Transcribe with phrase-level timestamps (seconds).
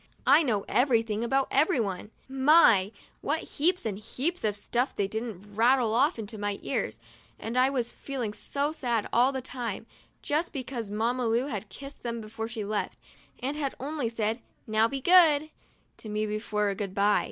[0.25, 2.45] I know everything about everyone now.
[2.45, 2.91] My!
[3.21, 6.99] what heaps and heaps of stuff didn't they rattle off into my ears,
[7.37, 9.85] and I was feeling so sad all the time,
[10.23, 12.97] just because Mamma Lu had kissed them before she left,
[13.43, 15.51] and had only said, 'Now be good,"
[15.97, 17.19] to me for a good by.